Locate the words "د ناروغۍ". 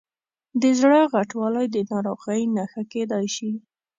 1.71-2.41